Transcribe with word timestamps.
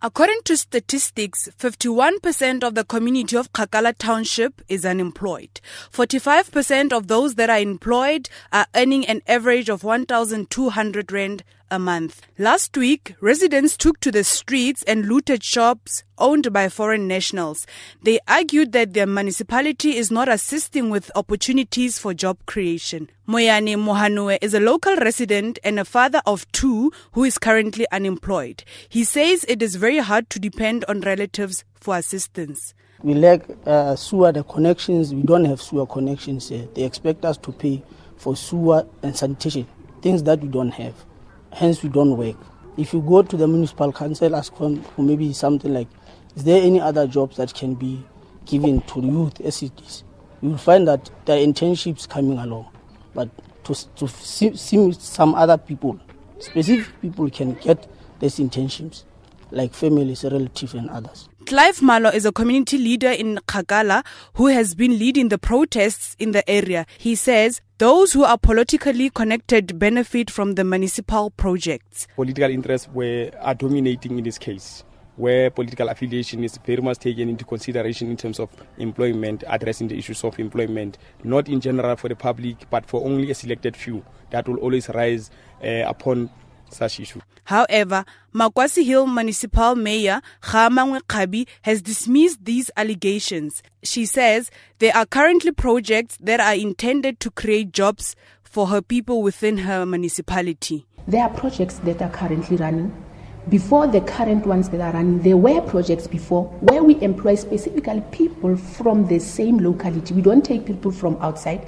According 0.00 0.42
to 0.44 0.56
statistics, 0.56 1.48
51% 1.58 2.62
of 2.62 2.76
the 2.76 2.84
community 2.84 3.36
of 3.36 3.52
Kgakala 3.52 3.98
Township 3.98 4.62
is 4.68 4.86
unemployed. 4.86 5.60
45% 5.92 6.92
of 6.92 7.08
those 7.08 7.34
that 7.34 7.50
are 7.50 7.58
employed 7.58 8.28
are 8.52 8.68
earning 8.76 9.04
an 9.06 9.22
average 9.26 9.68
of 9.68 9.82
1,200 9.82 11.10
rand 11.10 11.42
a 11.70 11.78
month. 11.78 12.22
Last 12.38 12.76
week, 12.76 13.14
residents 13.20 13.76
took 13.76 14.00
to 14.00 14.10
the 14.10 14.24
streets 14.24 14.82
and 14.84 15.06
looted 15.06 15.42
shops 15.42 16.04
owned 16.18 16.52
by 16.52 16.68
foreign 16.68 17.06
nationals. 17.06 17.66
They 18.02 18.20
argued 18.26 18.72
that 18.72 18.94
their 18.94 19.06
municipality 19.06 19.96
is 19.96 20.10
not 20.10 20.28
assisting 20.28 20.90
with 20.90 21.10
opportunities 21.14 21.98
for 21.98 22.14
job 22.14 22.38
creation. 22.46 23.10
Moyane 23.28 23.76
Mohanue 23.76 24.38
is 24.40 24.54
a 24.54 24.60
local 24.60 24.96
resident 24.96 25.58
and 25.62 25.78
a 25.78 25.84
father 25.84 26.22
of 26.26 26.50
two 26.52 26.92
who 27.12 27.24
is 27.24 27.38
currently 27.38 27.86
unemployed. 27.92 28.64
He 28.88 29.04
says 29.04 29.44
it 29.48 29.62
is 29.62 29.76
very 29.76 29.98
hard 29.98 30.30
to 30.30 30.38
depend 30.38 30.84
on 30.86 31.00
relatives 31.00 31.64
for 31.74 31.96
assistance. 31.96 32.74
We 33.02 33.14
lack 33.14 33.42
uh, 33.64 33.94
sewer 33.94 34.32
the 34.32 34.42
connections. 34.42 35.14
We 35.14 35.22
don't 35.22 35.44
have 35.44 35.62
sewer 35.62 35.86
connections 35.86 36.48
here. 36.48 36.66
They 36.74 36.82
expect 36.82 37.24
us 37.24 37.36
to 37.38 37.52
pay 37.52 37.82
for 38.16 38.34
sewer 38.34 38.86
and 39.02 39.16
sanitation, 39.16 39.68
things 40.02 40.24
that 40.24 40.40
we 40.40 40.48
don't 40.48 40.70
have 40.70 40.94
hence 41.52 41.82
we 41.82 41.88
don't 41.88 42.16
work. 42.16 42.36
If 42.76 42.92
you 42.92 43.00
go 43.00 43.22
to 43.22 43.36
the 43.36 43.48
municipal 43.48 43.92
council, 43.92 44.36
ask 44.36 44.54
for, 44.54 44.76
for 44.76 45.02
maybe 45.02 45.32
something 45.32 45.72
like, 45.72 45.88
is 46.36 46.44
there 46.44 46.62
any 46.62 46.80
other 46.80 47.06
jobs 47.06 47.36
that 47.36 47.52
can 47.52 47.74
be 47.74 48.04
given 48.46 48.80
to 48.82 49.00
youth 49.00 49.40
as 49.40 49.62
it 49.62 49.72
is? 49.80 50.04
You 50.40 50.50
will 50.50 50.58
find 50.58 50.86
that 50.86 51.10
there 51.24 51.36
are 51.36 51.44
internships 51.44 52.08
coming 52.08 52.38
along, 52.38 52.68
but 53.14 53.28
to, 53.64 53.74
to 53.96 54.06
see, 54.08 54.56
see 54.56 54.92
some 54.92 55.34
other 55.34 55.58
people, 55.58 55.98
specific 56.38 57.00
people 57.00 57.28
can 57.30 57.54
get 57.54 57.88
these 58.20 58.38
internships, 58.38 59.04
like 59.50 59.74
families, 59.74 60.22
relatives, 60.24 60.74
and 60.74 60.88
others. 60.90 61.28
Clive 61.48 61.80
Malo 61.80 62.10
is 62.10 62.26
a 62.26 62.30
community 62.30 62.76
leader 62.76 63.10
in 63.10 63.36
Kgakala 63.46 64.04
who 64.34 64.48
has 64.48 64.74
been 64.74 64.98
leading 64.98 65.30
the 65.30 65.38
protests 65.38 66.14
in 66.18 66.32
the 66.32 66.46
area. 66.46 66.84
He 66.98 67.14
says 67.14 67.62
those 67.78 68.12
who 68.12 68.22
are 68.22 68.36
politically 68.36 69.08
connected 69.08 69.78
benefit 69.78 70.30
from 70.30 70.56
the 70.56 70.64
municipal 70.64 71.30
projects. 71.30 72.06
Political 72.16 72.50
interests 72.50 72.88
were 72.92 73.30
are 73.40 73.54
dominating 73.54 74.18
in 74.18 74.24
this 74.24 74.36
case 74.36 74.84
where 75.16 75.48
political 75.50 75.88
affiliation 75.88 76.44
is 76.44 76.58
very 76.66 76.82
much 76.82 76.98
taken 76.98 77.30
into 77.30 77.46
consideration 77.46 78.10
in 78.10 78.18
terms 78.18 78.38
of 78.38 78.50
employment, 78.76 79.42
addressing 79.46 79.88
the 79.88 79.96
issues 79.96 80.22
of 80.24 80.38
employment, 80.38 80.98
not 81.24 81.48
in 81.48 81.62
general 81.62 81.96
for 81.96 82.10
the 82.10 82.14
public, 82.14 82.68
but 82.68 82.84
for 82.84 83.02
only 83.06 83.30
a 83.30 83.34
selected 83.34 83.74
few 83.74 84.04
that 84.28 84.46
will 84.46 84.58
always 84.58 84.90
rise 84.90 85.30
uh, 85.64 85.84
upon 85.86 86.28
such 86.70 87.00
issue. 87.00 87.20
However, 87.44 88.04
Maquassi 88.34 88.84
Hill 88.84 89.06
Municipal 89.06 89.74
Mayor 89.74 90.20
Khamangwe 90.42 91.00
Khabi 91.02 91.46
has 91.62 91.82
dismissed 91.82 92.44
these 92.44 92.70
allegations. 92.76 93.62
She 93.82 94.06
says 94.06 94.50
there 94.78 94.96
are 94.96 95.06
currently 95.06 95.52
projects 95.52 96.18
that 96.20 96.40
are 96.40 96.54
intended 96.54 97.20
to 97.20 97.30
create 97.30 97.72
jobs 97.72 98.14
for 98.42 98.68
her 98.68 98.82
people 98.82 99.22
within 99.22 99.58
her 99.58 99.84
municipality. 99.86 100.86
There 101.06 101.22
are 101.22 101.30
projects 101.30 101.78
that 101.80 102.02
are 102.02 102.10
currently 102.10 102.56
running 102.56 102.92
before 103.48 103.86
the 103.86 104.02
current 104.02 104.44
ones 104.46 104.68
that 104.68 104.80
are 104.82 104.92
running, 104.92 105.22
there 105.22 105.36
were 105.38 105.62
projects 105.62 106.06
before 106.06 106.44
where 106.60 106.82
we 106.82 107.00
employ 107.00 107.34
specifically 107.34 108.02
people 108.12 108.56
from 108.58 109.06
the 109.06 109.18
same 109.18 109.56
locality. 109.58 110.12
We 110.12 110.20
don't 110.20 110.44
take 110.44 110.66
people 110.66 110.90
from 110.92 111.16
outside. 111.22 111.66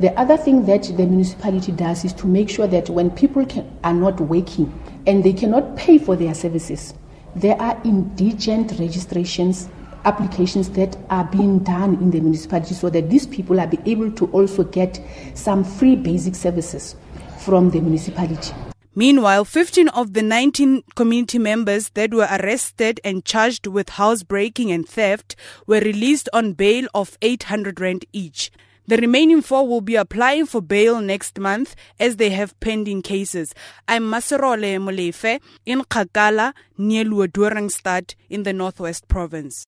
The 0.00 0.18
other 0.18 0.38
thing 0.38 0.64
that 0.64 0.84
the 0.84 1.04
municipality 1.04 1.72
does 1.72 2.06
is 2.06 2.14
to 2.14 2.26
make 2.26 2.48
sure 2.48 2.66
that 2.66 2.88
when 2.88 3.10
people 3.10 3.44
can, 3.44 3.70
are 3.84 3.92
not 3.92 4.18
working 4.18 4.72
and 5.06 5.22
they 5.22 5.34
cannot 5.34 5.76
pay 5.76 5.98
for 5.98 6.16
their 6.16 6.32
services, 6.32 6.94
there 7.36 7.60
are 7.60 7.78
indigent 7.84 8.78
registrations 8.78 9.68
applications 10.06 10.70
that 10.70 10.96
are 11.10 11.24
being 11.24 11.58
done 11.58 11.96
in 11.96 12.10
the 12.10 12.20
municipality 12.20 12.72
so 12.72 12.88
that 12.88 13.10
these 13.10 13.26
people 13.26 13.60
are 13.60 13.66
be 13.66 13.78
able 13.84 14.10
to 14.12 14.24
also 14.28 14.64
get 14.64 14.98
some 15.34 15.62
free 15.62 15.96
basic 15.96 16.34
services 16.34 16.96
from 17.40 17.68
the 17.70 17.80
municipality. 17.82 18.54
Meanwhile, 18.94 19.44
15 19.44 19.88
of 19.90 20.14
the 20.14 20.22
19 20.22 20.82
community 20.94 21.38
members 21.38 21.90
that 21.90 22.14
were 22.14 22.28
arrested 22.30 23.02
and 23.04 23.22
charged 23.22 23.66
with 23.66 23.90
housebreaking 23.90 24.72
and 24.72 24.88
theft 24.88 25.36
were 25.66 25.80
released 25.80 26.30
on 26.32 26.54
bail 26.54 26.88
of 26.94 27.18
800 27.20 27.78
rand 27.78 28.06
each. 28.14 28.50
The 28.90 28.96
remaining 28.96 29.40
four 29.40 29.68
will 29.68 29.82
be 29.82 29.94
applying 29.94 30.46
for 30.46 30.60
bail 30.60 31.00
next 31.00 31.38
month 31.38 31.76
as 32.00 32.16
they 32.16 32.30
have 32.30 32.58
pending 32.58 33.02
cases. 33.02 33.54
I'm 33.86 34.02
Maserole 34.10 34.80
Molefe 34.80 35.40
in 35.64 35.82
Kgakala 35.82 36.54
near 36.76 37.04
Leeudoringstad 37.04 38.16
in 38.28 38.42
the 38.42 38.52
Northwest 38.52 39.06
Province. 39.06 39.64